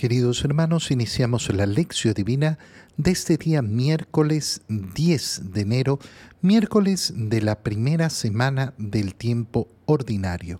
[0.00, 2.58] Queridos hermanos, iniciamos la lección divina
[2.96, 5.98] de este día miércoles 10 de enero,
[6.40, 10.58] miércoles de la primera semana del tiempo ordinario.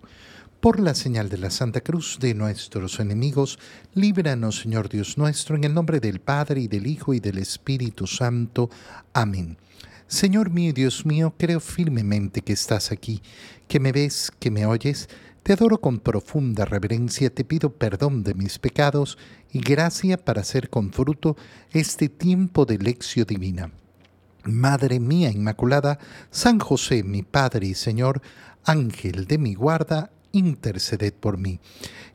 [0.59, 3.57] Por la señal de la Santa Cruz de nuestros enemigos,
[3.95, 8.05] líbranos, Señor Dios nuestro, en el nombre del Padre y del Hijo y del Espíritu
[8.05, 8.69] Santo.
[9.11, 9.57] Amén.
[10.05, 13.23] Señor mío y Dios mío, creo firmemente que estás aquí,
[13.67, 15.09] que me ves, que me oyes
[15.43, 19.17] te adoro con profunda reverencia, te pido perdón de mis pecados
[19.51, 21.35] y gracia para hacer con fruto
[21.71, 23.71] este tiempo de lección divina.
[24.43, 25.99] Madre mía Inmaculada,
[26.29, 28.21] San José, mi Padre y Señor,
[28.63, 31.59] Ángel de mi guarda, interceded por mí.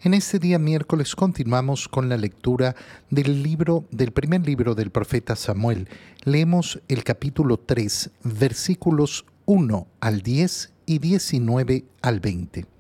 [0.03, 2.75] En este día miércoles continuamos con la lectura
[3.11, 5.89] del libro del primer libro del profeta Samuel.
[6.25, 12.76] Leemos el capítulo 3, versículos 1 al 10 y 19 al 20.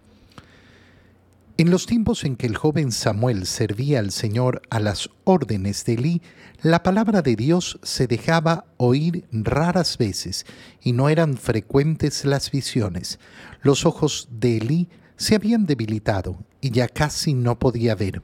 [1.58, 5.94] En los tiempos en que el joven Samuel servía al Señor a las órdenes de
[5.94, 6.22] Elí,
[6.60, 10.44] la palabra de Dios se dejaba oír raras veces
[10.82, 13.18] y no eran frecuentes las visiones.
[13.62, 18.20] Los ojos de Elí se habían debilitado y ya casi no podía ver.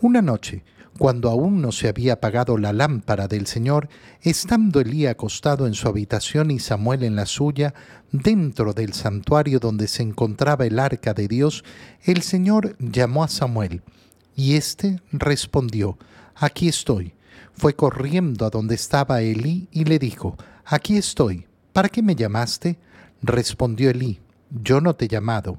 [0.00, 0.62] Una noche,
[1.02, 3.88] cuando aún no se había apagado la lámpara del Señor,
[4.20, 7.74] estando Elí acostado en su habitación y Samuel en la suya,
[8.12, 11.64] dentro del santuario donde se encontraba el arca de Dios,
[12.04, 13.82] el Señor llamó a Samuel,
[14.36, 15.98] y éste respondió,
[16.36, 17.14] Aquí estoy.
[17.52, 21.48] Fue corriendo a donde estaba Elí y le dijo, Aquí estoy.
[21.72, 22.78] ¿Para qué me llamaste?
[23.22, 25.58] Respondió Elí, Yo no te he llamado.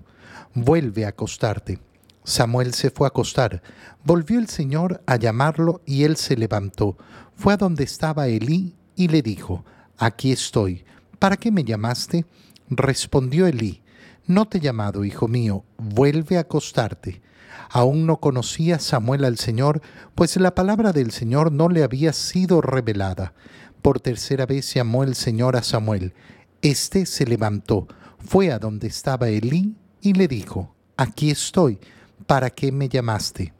[0.53, 1.79] Vuelve a acostarte.
[2.23, 3.61] Samuel se fue a acostar.
[4.03, 6.97] Volvió el Señor a llamarlo y él se levantó.
[7.35, 9.65] Fue a donde estaba Elí y le dijo,
[9.97, 10.85] Aquí estoy.
[11.19, 12.25] ¿Para qué me llamaste?
[12.69, 13.81] Respondió Elí,
[14.25, 17.21] No te he llamado, hijo mío, vuelve a acostarte.
[17.69, 19.81] Aún no conocía Samuel al Señor,
[20.15, 23.33] pues la palabra del Señor no le había sido revelada.
[23.81, 26.13] Por tercera vez llamó el Señor a Samuel.
[26.61, 27.87] Este se levantó,
[28.19, 31.79] fue a donde estaba Elí y le dijo, Aquí estoy
[32.25, 33.53] ¿para qué me llamaste?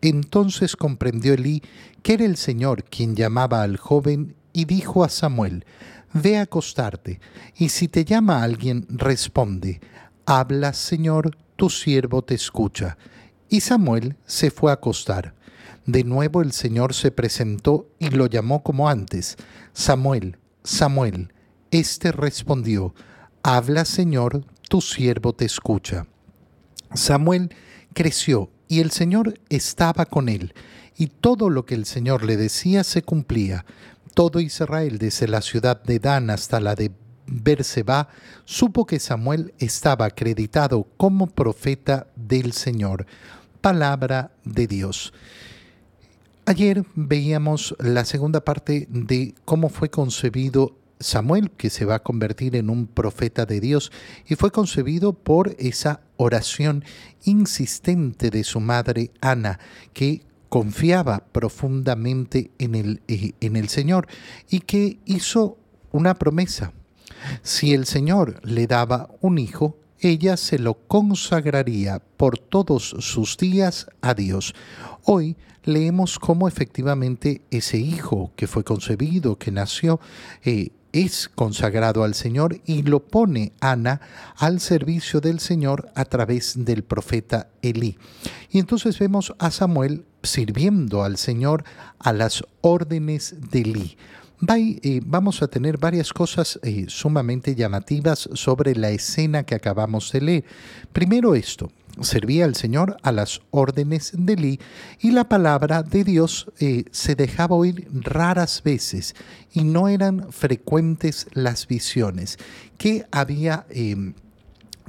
[0.00, 1.62] Entonces comprendió Elí
[2.02, 5.64] que era el Señor quien llamaba al joven y dijo a Samuel,
[6.12, 7.20] Ve a acostarte,
[7.56, 9.80] y si te llama alguien, responde,
[10.26, 12.98] Habla, Señor, tu siervo te escucha.
[13.48, 15.34] Y Samuel se fue a acostar.
[15.86, 19.36] De nuevo el Señor se presentó y lo llamó como antes,
[19.72, 21.32] Samuel, Samuel.
[21.70, 22.94] Este respondió,
[23.42, 26.06] Habla, Señor, tu siervo te escucha.
[26.94, 27.54] Samuel
[27.94, 30.54] creció y el Señor estaba con él,
[30.96, 33.64] y todo lo que el Señor le decía se cumplía.
[34.14, 36.92] Todo Israel, desde la ciudad de Dan hasta la de
[37.26, 38.08] Berseba,
[38.44, 43.06] supo que Samuel estaba acreditado como profeta del Señor.
[43.60, 45.12] Palabra de Dios.
[46.46, 52.54] Ayer veíamos la segunda parte de cómo fue concebido Samuel, que se va a convertir
[52.54, 53.90] en un profeta de Dios,
[54.26, 56.84] y fue concebido por esa oración
[57.24, 59.58] insistente de su madre Ana,
[59.92, 64.08] que confiaba profundamente en el, eh, en el Señor
[64.50, 65.56] y que hizo
[65.92, 66.72] una promesa.
[67.42, 73.86] Si el Señor le daba un hijo, ella se lo consagraría por todos sus días
[74.00, 74.54] a Dios.
[75.04, 80.00] Hoy leemos cómo efectivamente ese hijo que fue concebido, que nació,
[80.42, 84.00] eh, es consagrado al Señor y lo pone Ana
[84.36, 87.98] al servicio del Señor a través del profeta Elí.
[88.50, 91.64] Y entonces vemos a Samuel sirviendo al Señor
[91.98, 93.96] a las órdenes de Elí.
[94.48, 100.20] Eh, vamos a tener varias cosas eh, sumamente llamativas sobre la escena que acabamos de
[100.20, 100.44] leer.
[100.92, 101.70] Primero esto,
[102.00, 104.60] servía al Señor a las órdenes de Lee
[104.98, 109.14] y la palabra de Dios eh, se dejaba oír raras veces
[109.52, 112.38] y no eran frecuentes las visiones.
[112.78, 113.66] ¿Qué había...
[113.70, 114.14] Em,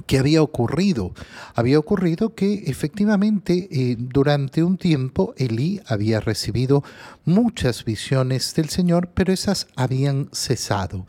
[0.06, 1.12] ¿Qué había ocurrido?
[1.54, 6.82] Había ocurrido que efectivamente eh, durante un tiempo Elí había recibido
[7.24, 11.06] muchas visiones del Señor, pero esas habían cesado.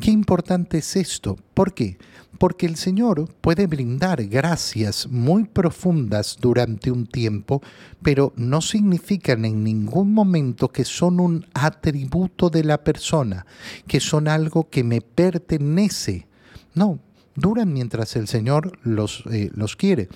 [0.00, 1.36] Qué importante es esto.
[1.54, 1.98] ¿Por qué?
[2.38, 7.62] Porque el Señor puede brindar gracias muy profundas durante un tiempo,
[8.02, 13.46] pero no significan en ningún momento que son un atributo de la persona,
[13.86, 16.26] que son algo que me pertenece.
[16.74, 16.98] No,
[17.34, 20.08] duran mientras el Señor los, eh, los quiere.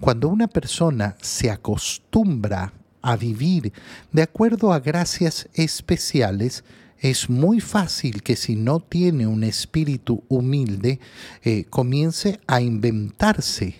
[0.00, 2.72] Cuando una persona se acostumbra
[3.02, 3.72] a vivir
[4.12, 6.64] de acuerdo a gracias especiales,
[7.00, 10.98] es muy fácil que si no tiene un espíritu humilde,
[11.44, 13.76] eh, comience a inventarse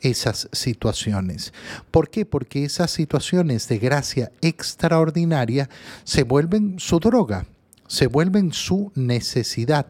[0.00, 1.52] esas situaciones.
[1.90, 2.24] ¿Por qué?
[2.24, 5.68] Porque esas situaciones de gracia extraordinaria
[6.04, 7.46] se vuelven su droga
[7.86, 9.86] se vuelven su necesidad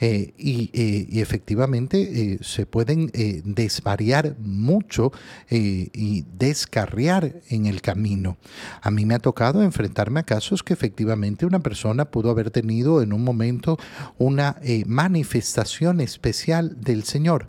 [0.00, 3.10] eh, eh, y, efectivamente eh, se pueden
[3.44, 5.12] desvariar mucho
[5.50, 8.36] y descarriar en el camino.
[8.82, 13.02] A mí me ha tocado enfrentarme a casos que efectivamente una persona pudo haber tenido
[13.02, 13.78] en un momento
[14.18, 14.56] una
[14.86, 17.48] manifestación especial del Señor,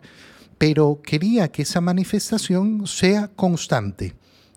[0.58, 4.14] pero quería que esa manifestación sea constante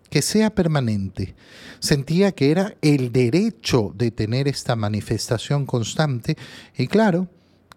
[0.10, 1.36] que sea permanente.
[1.80, 6.38] Sentía que era el derecho de tener esta manifestación constante
[6.78, 7.28] y claro,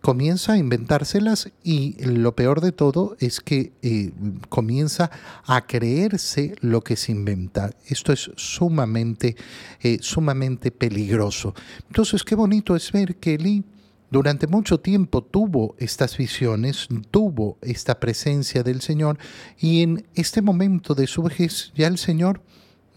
[0.03, 4.11] comienza a inventárselas y lo peor de todo es que eh,
[4.49, 5.11] comienza
[5.47, 7.71] a creerse lo que se inventa.
[7.87, 9.37] Esto es sumamente,
[9.81, 11.55] eh, sumamente peligroso.
[11.87, 13.65] Entonces, qué bonito es ver que Lee
[14.13, 19.19] durante mucho tiempo tuvo estas visiones, tuvo esta presencia del Señor
[19.59, 22.43] y en este momento de su vejez ya el Señor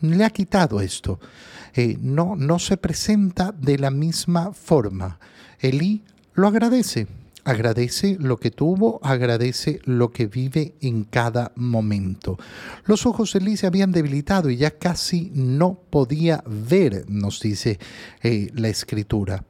[0.01, 1.21] le ha quitado esto.
[1.73, 5.17] Eh, no, no se presenta de la misma forma.
[5.59, 6.03] Elí
[6.33, 7.07] lo agradece,
[7.45, 12.37] agradece lo que tuvo, agradece lo que vive en cada momento.
[12.85, 17.79] Los ojos de Elí se habían debilitado y ya casi no podía ver, nos dice
[18.21, 19.45] eh, la escritura.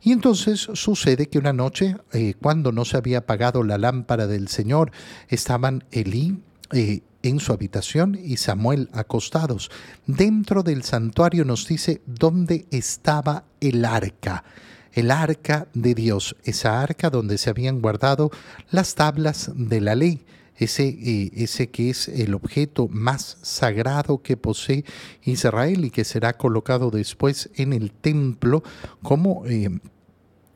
[0.00, 4.48] Y entonces sucede que una noche, eh, cuando no se había apagado la lámpara del
[4.48, 4.92] Señor,
[5.28, 6.38] estaban Elí,
[6.72, 9.70] eh, en su habitación y Samuel acostados.
[10.06, 14.44] Dentro del santuario nos dice dónde estaba el arca
[14.92, 18.30] el arca de Dios, esa arca donde se habían guardado
[18.70, 20.24] las tablas de la ley,
[20.56, 24.84] ese, eh, ese que es el objeto más sagrado que posee
[25.24, 28.62] Israel y que será colocado después en el templo
[29.02, 29.46] como...
[29.46, 29.70] Eh,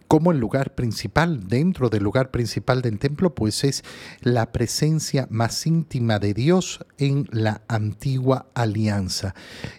[0.08, 3.82] como el lugar principal, dentro del lugar principal del templo, pues es
[4.20, 9.34] la presencia más íntima de Dios en la antigua alianza.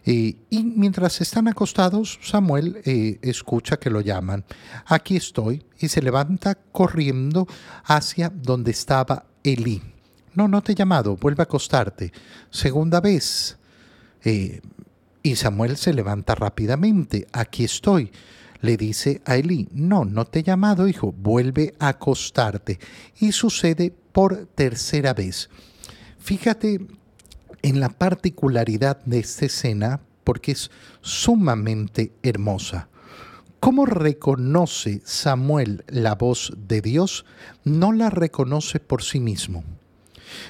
[0.05, 4.45] Eh, y mientras están acostados, Samuel eh, escucha que lo llaman.
[4.85, 7.47] Aquí estoy, y se levanta corriendo
[7.83, 9.81] hacia donde estaba Elí.
[10.33, 12.11] No, no te he llamado, vuelve a acostarte.
[12.49, 13.57] Segunda vez.
[14.23, 14.61] Eh,
[15.23, 17.27] y Samuel se levanta rápidamente.
[17.31, 18.11] Aquí estoy
[18.65, 22.79] le dice a Elí, no, no te he llamado, hijo, vuelve a acostarte.
[23.19, 25.49] Y sucede por tercera vez.
[26.17, 26.79] Fíjate
[27.61, 30.71] en la particularidad de esta escena porque es
[31.01, 32.89] sumamente hermosa.
[33.59, 37.25] ¿Cómo reconoce Samuel la voz de Dios?
[37.63, 39.63] No la reconoce por sí mismo.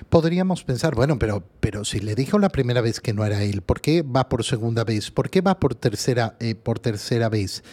[0.10, 3.62] Podríamos pensar, bueno, pero, pero si le dijo la primera vez que no era él,
[3.62, 5.12] ¿por qué va por segunda vez?
[5.12, 7.64] ¿Por qué va por tercera, eh, por tercera vez?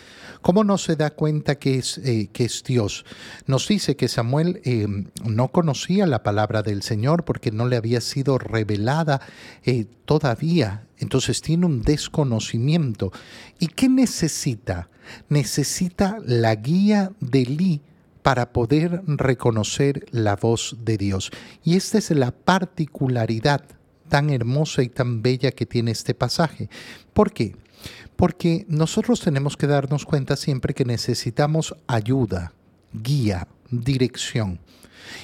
[0.40, 3.04] ¿Cómo no se da cuenta que es, eh, que es Dios?
[3.46, 4.86] Nos dice que Samuel eh,
[5.24, 9.20] no conocía la palabra del Señor porque no le había sido revelada
[10.04, 10.86] todavía.
[10.98, 13.12] Entonces tiene un desconocimiento.
[13.58, 14.88] ¿Y qué necesita?
[15.28, 17.82] Necesita la guía de Lee
[18.22, 21.30] para poder reconocer la voz de Dios.
[21.64, 23.62] Y esta es la particularidad
[24.08, 26.68] tan hermosa y tan bella que tiene este pasaje.
[27.12, 27.56] ¿Por qué?
[28.16, 32.52] Porque nosotros tenemos que darnos cuenta siempre que necesitamos ayuda,
[32.92, 34.60] guía, dirección.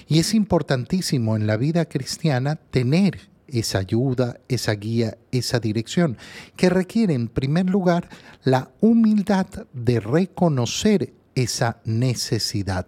[0.09, 6.19] Y es importantísimo en la vida cristiana tener esa ayuda, esa guía, esa dirección,
[6.57, 8.09] que requiere en primer lugar
[8.43, 12.87] la humildad de reconocer esa necesidad.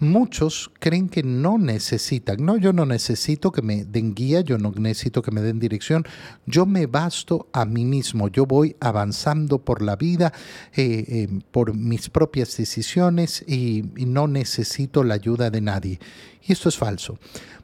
[0.00, 2.44] Muchos creen que no necesitan.
[2.44, 6.04] No, yo no necesito que me den guía, yo no necesito que me den dirección.
[6.46, 8.28] Yo me basto a mí mismo.
[8.28, 10.32] Yo voy avanzando por la vida,
[10.72, 15.98] eh, eh, por mis propias decisiones y, y no necesito la ayuda de nadie.
[16.46, 17.18] Y esto es falso.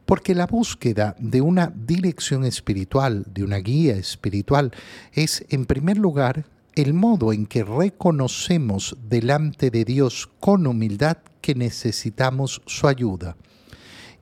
[0.04, 4.72] Porque la búsqueda de una dirección espiritual, de una guía espiritual,
[5.12, 11.54] es en primer lugar el modo en que reconocemos delante de Dios con humildad que
[11.54, 13.36] necesitamos su ayuda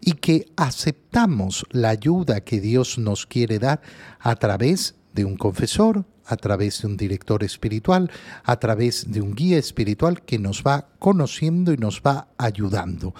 [0.00, 3.80] y que aceptamos la ayuda que Dios nos quiere dar
[4.18, 8.10] a través de un confesor, a través de un director espiritual,
[8.44, 13.14] a través de un guía espiritual que nos va conociendo y nos va ayudando.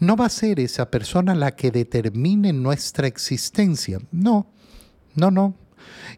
[0.00, 4.46] No va a ser esa persona la que determine nuestra existencia, no,
[5.14, 5.54] no, no,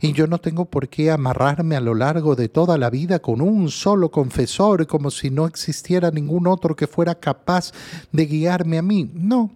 [0.00, 3.40] y yo no tengo por qué amarrarme a lo largo de toda la vida con
[3.40, 7.72] un solo confesor como si no existiera ningún otro que fuera capaz
[8.12, 9.10] de guiarme a mí.
[9.14, 9.52] No.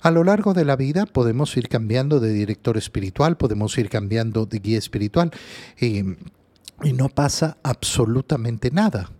[0.00, 4.46] A lo largo de la vida podemos ir cambiando de director espiritual, podemos ir cambiando
[4.46, 5.30] de guía espiritual
[5.80, 6.02] y
[6.92, 9.10] no pasa absolutamente nada.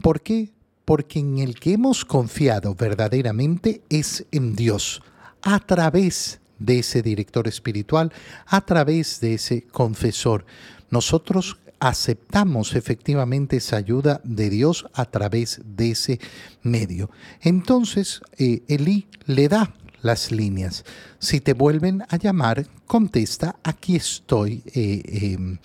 [0.00, 0.52] ¿Por qué?
[0.84, 5.02] Porque en el que hemos confiado verdaderamente es en Dios,
[5.42, 8.12] a través de ese director espiritual,
[8.46, 10.44] a través de ese confesor.
[10.90, 16.20] Nosotros aceptamos efectivamente esa ayuda de Dios a través de ese
[16.62, 17.10] medio.
[17.40, 20.84] Entonces, eh, Elí le da las líneas.
[21.18, 25.02] Si te vuelven a llamar, contesta, aquí estoy, eh,
[25.34, 25.58] em,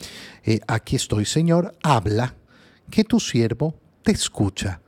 [0.43, 2.33] eh, aquí estoy, Señor, habla,
[2.89, 4.81] que tu siervo te escucha.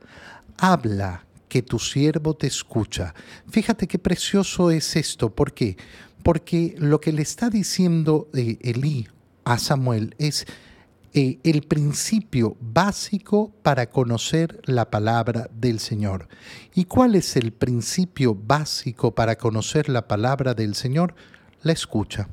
[0.56, 3.14] Habla, que tu siervo te escucha.
[3.50, 5.34] Fíjate qué precioso es esto.
[5.34, 5.76] ¿Por qué?
[6.22, 9.08] Porque lo que le está diciendo Elí
[9.44, 10.46] a Samuel es,
[11.12, 16.28] eh, el principio básico para conocer la palabra del Señor.
[16.72, 21.16] ¿Y cuál es el principio básico para conocer la palabra del Señor?
[21.62, 22.28] La escucha.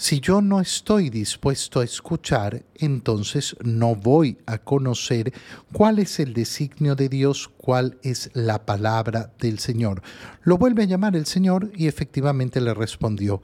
[0.00, 5.32] Si yo no estoy dispuesto a escuchar, entonces no voy a conocer
[5.72, 10.00] cuál es el designio de Dios, cuál es la palabra del Señor.
[10.44, 13.42] Lo vuelve a llamar el Señor y efectivamente le respondió.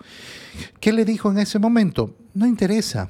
[0.78, 2.14] ¿Qué le dijo en ese momento?
[2.34, 3.08] No interesa,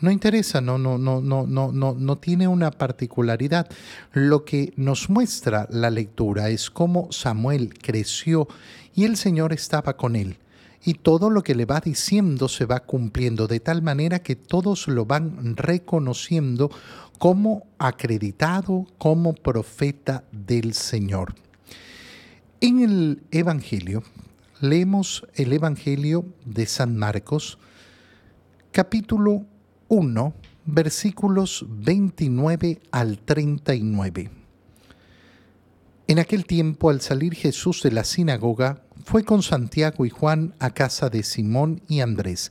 [0.00, 3.68] no interesa, no, no, no, no, no, no, no tiene una particularidad.
[4.12, 8.48] Lo que nos muestra la lectura es cómo Samuel creció
[8.96, 10.38] y el Señor estaba con él.
[10.84, 14.86] Y todo lo que le va diciendo se va cumpliendo de tal manera que todos
[14.86, 16.70] lo van reconociendo
[17.18, 21.34] como acreditado como profeta del Señor.
[22.60, 24.02] En el Evangelio,
[24.60, 27.58] leemos el Evangelio de San Marcos,
[28.72, 29.44] capítulo
[29.88, 30.34] 1,
[30.66, 34.30] versículos 29 al 39.
[36.06, 40.70] En aquel tiempo, al salir Jesús de la sinagoga, fue con Santiago y Juan a
[40.70, 42.50] casa de Simón y Andrés.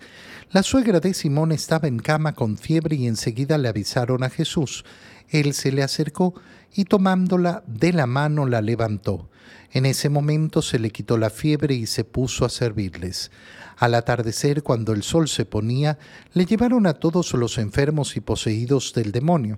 [0.51, 4.85] La suegra de Simón estaba en cama con fiebre y enseguida le avisaron a Jesús.
[5.29, 6.35] Él se le acercó
[6.73, 9.29] y tomándola de la mano la levantó.
[9.71, 13.31] En ese momento se le quitó la fiebre y se puso a servirles.
[13.77, 15.97] Al atardecer, cuando el sol se ponía,
[16.33, 19.57] le llevaron a todos los enfermos y poseídos del demonio,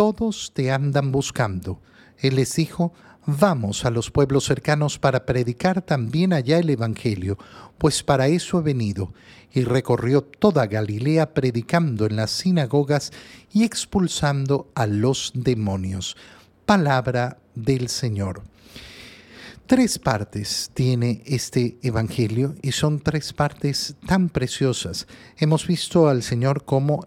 [0.00, 1.78] Todos te andan buscando.
[2.16, 2.94] Él les dijo,
[3.26, 7.36] Vamos a los pueblos cercanos para predicar también allá el Evangelio,
[7.76, 9.12] pues para eso he venido.
[9.52, 13.12] Y recorrió toda Galilea predicando en las sinagogas
[13.52, 16.16] y expulsando a los demonios.
[16.64, 18.40] Palabra del Señor.
[19.70, 25.06] Tres partes tiene este Evangelio y son tres partes tan preciosas.
[25.36, 27.04] Hemos visto al Señor cómo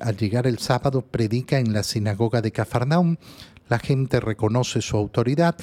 [0.00, 3.16] al llegar el sábado predica en la sinagoga de Cafarnaum,
[3.68, 5.54] la gente reconoce su autoridad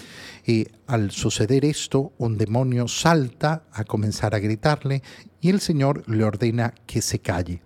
[0.48, 5.04] y al suceder esto, un demonio salta a comenzar a gritarle
[5.42, 7.62] y el Señor le ordena que se calle.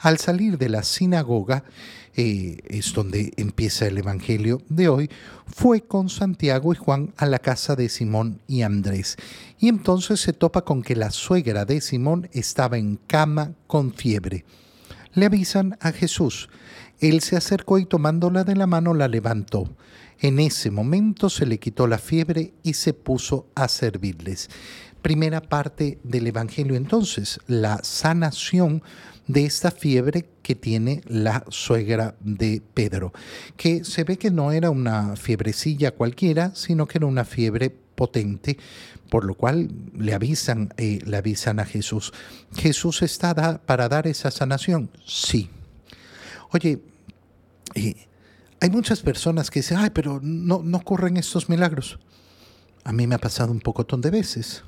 [0.00, 1.62] Al salir de la sinagoga,
[2.16, 5.10] eh, es donde empieza el Evangelio de hoy,
[5.46, 9.16] fue con Santiago y Juan a la casa de Simón y Andrés.
[9.58, 14.44] Y entonces se topa con que la suegra de Simón estaba en cama con fiebre.
[15.14, 16.48] Le avisan a Jesús.
[17.00, 19.68] Él se acercó y tomándola de la mano la levantó.
[20.20, 24.50] En ese momento se le quitó la fiebre y se puso a servirles.
[25.02, 28.82] Primera parte del Evangelio entonces, la sanación
[29.26, 33.12] de esta fiebre que tiene la suegra de Pedro,
[33.56, 38.58] que se ve que no era una fiebrecilla cualquiera, sino que era una fiebre potente,
[39.08, 42.12] por lo cual le avisan, eh, le avisan a Jesús.
[42.56, 44.90] ¿Jesús está para dar esa sanación?
[45.06, 45.48] Sí.
[46.50, 46.82] Oye,
[48.60, 51.98] hay muchas personas que dicen, ay, pero no, no ocurren estos milagros.
[52.84, 54.64] A mí me ha pasado un pocotón de veces.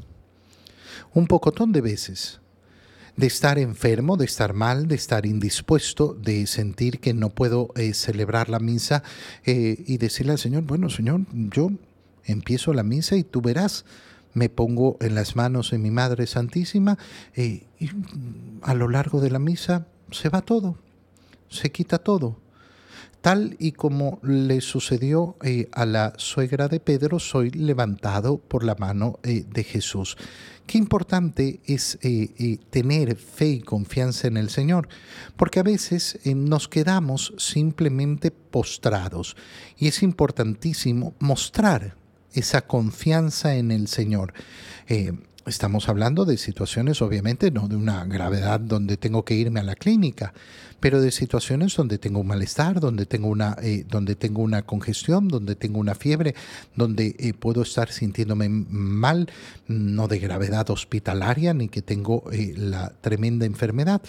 [1.14, 2.40] Un pocotón de veces.
[3.16, 7.92] De estar enfermo, de estar mal, de estar indispuesto, de sentir que no puedo eh,
[7.92, 9.02] celebrar la misa
[9.44, 11.70] eh, y decirle al Señor, bueno, Señor, yo
[12.24, 13.84] empiezo la misa y tú verás,
[14.32, 16.96] me pongo en las manos de mi Madre Santísima
[17.34, 17.90] eh, y
[18.62, 20.78] a lo largo de la misa se va todo,
[21.50, 22.38] se quita todo
[23.22, 25.36] tal y como le sucedió
[25.72, 30.16] a la suegra de Pedro, soy levantado por la mano de Jesús.
[30.66, 34.88] Qué importante es eh, tener fe y confianza en el Señor,
[35.36, 39.36] porque a veces nos quedamos simplemente postrados
[39.76, 41.96] y es importantísimo mostrar
[42.32, 44.32] esa confianza en el Señor.
[45.44, 49.74] Estamos hablando de situaciones, obviamente, no de una gravedad donde tengo que irme a la
[49.74, 50.32] clínica,
[50.78, 55.26] pero de situaciones donde tengo un malestar, donde tengo una, eh, donde tengo una congestión,
[55.26, 56.36] donde tengo una fiebre,
[56.76, 59.28] donde eh, puedo estar sintiéndome mal,
[59.66, 64.00] no de gravedad hospitalaria, ni que tengo eh, la tremenda enfermedad.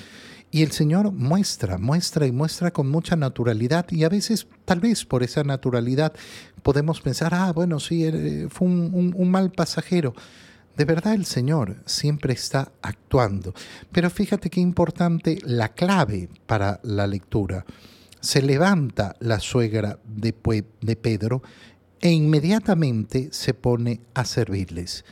[0.51, 5.03] Y el Señor muestra, muestra y muestra con mucha naturalidad y a veces, tal vez
[5.03, 6.13] por esa naturalidad,
[6.61, 8.07] podemos pensar, ah, bueno, sí,
[8.49, 10.13] fue un mal pasajero
[10.75, 13.53] de verdad el Señor siempre está actuando.
[13.91, 17.65] Pero fíjate qué importante la clave para la lectura.
[18.19, 21.43] Se levanta la suegra de, Pedro
[21.99, 25.03] e inmediatamente se pone a servirles.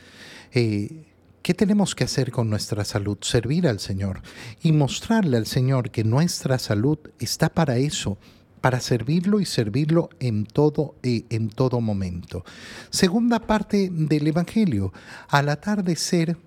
[0.52, 1.06] Eh,
[1.42, 3.18] ¿Qué tenemos que hacer con nuestra salud?
[3.20, 4.22] Servir al Señor
[4.62, 8.16] y mostrarle al Señor que nuestra salud está para eso,
[8.62, 12.44] para servirlo y servirlo en todo, eh, en todo momento.
[12.88, 14.92] Segunda parte del Evangelio.
[15.28, 16.38] Al atardecer,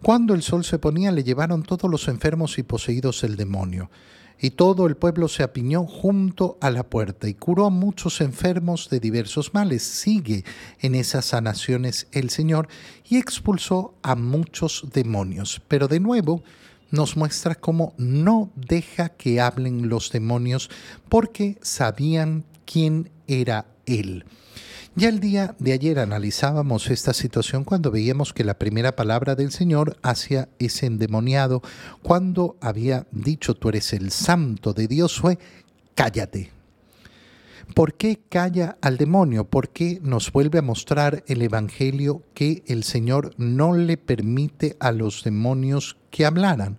[0.00, 3.90] cuando el sol se ponía, le llevaron todos los enfermos y poseídos el demonio.
[4.38, 8.90] Y todo el pueblo se apiñó junto a la puerta y curó a muchos enfermos
[8.90, 9.82] de diversos males.
[9.82, 10.44] Sigue
[10.80, 12.68] en esas sanaciones el Señor
[13.08, 15.62] y expulsó a muchos demonios.
[15.66, 16.42] Pero de nuevo,
[16.94, 20.70] nos muestra cómo no deja que hablen los demonios
[21.08, 24.24] porque sabían quién era Él.
[24.96, 29.50] Ya el día de ayer analizábamos esta situación cuando veíamos que la primera palabra del
[29.50, 31.62] Señor hacia ese endemoniado,
[32.02, 35.40] cuando había dicho tú eres el santo de Dios, fue
[35.96, 36.53] cállate.
[37.72, 39.44] ¿Por qué calla al demonio?
[39.44, 44.92] ¿Por qué nos vuelve a mostrar el Evangelio que el Señor no le permite a
[44.92, 46.78] los demonios que hablaran?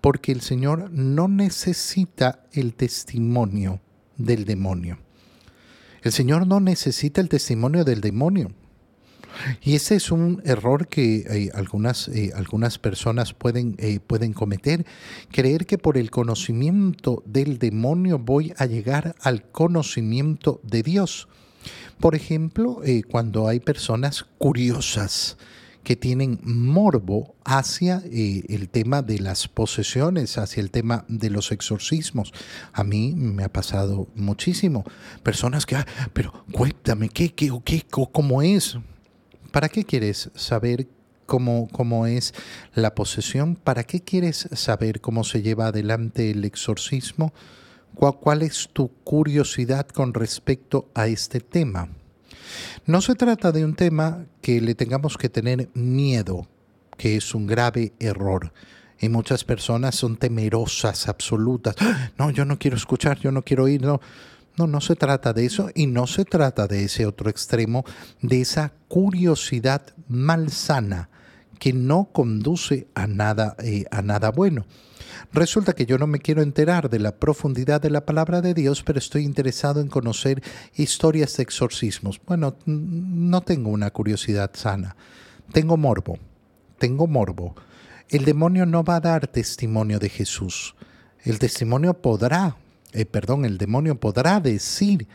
[0.00, 3.80] Porque el Señor no necesita el testimonio
[4.16, 4.98] del demonio.
[6.02, 8.52] El Señor no necesita el testimonio del demonio.
[9.62, 14.86] Y ese es un error que eh, algunas, eh, algunas personas pueden, eh, pueden cometer,
[15.30, 21.28] creer que por el conocimiento del demonio voy a llegar al conocimiento de Dios.
[21.98, 25.36] Por ejemplo, cuando hay personas curiosas,
[25.84, 32.32] que tienen morbo hacia el tema de las posesiones, hacia el tema de los exorcismos.
[32.72, 34.84] A mí me ha pasado muchísimo.
[35.22, 38.78] Personas que, ah, pero cuéntame, ¿qué, qué, qué, cómo es?
[39.50, 40.86] ¿Para qué quieres saber
[41.26, 42.34] cómo, cómo es
[42.74, 43.56] la posesión?
[43.56, 47.32] ¿Para qué quieres saber cómo se lleva adelante el exorcismo?
[47.94, 51.88] ¿Cuál es tu curiosidad con respecto a este tema?
[52.86, 56.46] No se trata de un tema que le tengamos que tener miedo,
[56.96, 58.52] que es un grave error.
[59.00, 61.74] Y muchas personas son temerosas, absolutas.
[61.80, 62.10] ¡Ah!
[62.18, 64.00] No, yo no quiero escuchar, yo no quiero oír, no.
[64.66, 67.84] No, se trata de eso y no se trata de ese otro extremo,
[68.20, 71.08] de esa curiosidad malsana
[71.58, 74.66] que no conduce a nada, eh, a nada bueno.
[75.32, 78.82] Resulta que yo no me quiero enterar de la profundidad de la palabra de Dios,
[78.82, 80.42] pero estoy interesado en conocer
[80.74, 82.20] historias de exorcismos.
[82.26, 84.96] Bueno, no tengo una curiosidad sana,
[85.52, 86.18] tengo morbo,
[86.78, 87.54] tengo morbo.
[88.08, 90.74] El demonio no va a dar testimonio de Jesús.
[91.22, 92.56] El testimonio podrá
[92.92, 95.06] eh, perdón, el demonio podrá decir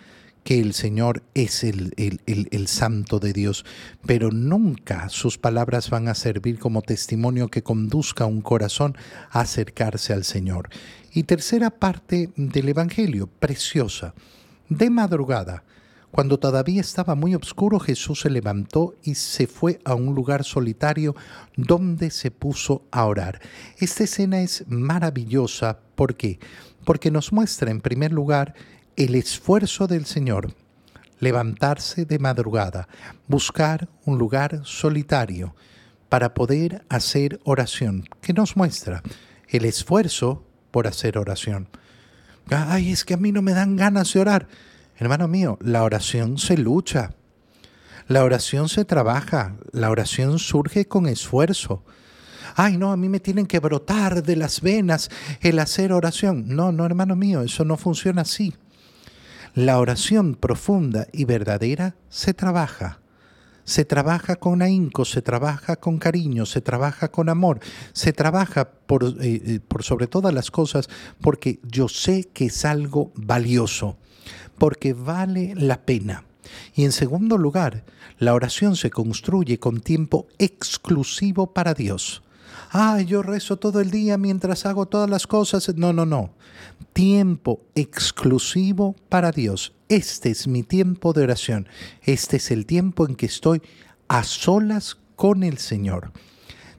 [0.44, 3.66] que el Señor es el, el, santo de Dios,
[4.06, 8.96] pero nunca sus palabras van a servir como testimonio que conduzca a un corazón
[9.32, 10.70] a acercarse al Señor.
[11.12, 14.14] Y tercera parte del Evangelio, preciosa.
[14.70, 15.64] De madrugada,
[16.16, 21.14] cuando todavía estaba muy oscuro, Jesús se levantó y se fue a un lugar solitario
[21.58, 23.42] donde se puso a orar.
[23.80, 25.80] Esta escena es maravillosa.
[25.96, 26.40] ¿Por qué?
[26.86, 28.54] Porque nos muestra en primer lugar
[28.96, 30.54] el esfuerzo del Señor,
[31.20, 32.88] levantarse de madrugada,
[33.28, 35.56] buscar un lugar solitario
[36.08, 38.08] para poder hacer oración.
[38.22, 39.02] ¿Qué nos muestra?
[39.50, 41.68] El esfuerzo por hacer oración.
[42.50, 44.48] Ay, es que a mí no me dan ganas de orar.
[44.98, 47.16] Hermano mío, la oración se lucha.
[48.08, 51.84] La oración se trabaja, la oración surge con esfuerzo
[52.56, 55.10] ay no, a mí me tienen que brotar de las venas
[55.42, 56.46] el hacer oración.
[56.48, 58.54] No, no, hermano mío, eso no funciona así.
[59.54, 63.00] La oración profunda y verdadera se trabaja.
[63.64, 67.60] Se trabaja con ahínco, se trabaja con cariño, se trabaja con amor,
[67.94, 70.88] se trabaja por, eh, eh, sobre todas las cosas
[71.20, 73.98] porque yo sé que es algo valioso,
[74.58, 76.26] porque vale la pena.
[76.76, 77.86] Y en segundo lugar,
[78.20, 82.22] la oración se construye con tiempo exclusivo para Dios
[82.70, 85.74] ay, yo rezo todo el día mientras hago todas las cosas.
[85.76, 86.32] No, no, no.
[86.94, 89.74] Tiempo exclusivo para Dios.
[89.90, 91.68] Este es mi tiempo de oración.
[92.02, 93.62] Este es el tiempo en que estoy
[94.08, 96.12] a solas con el Señor.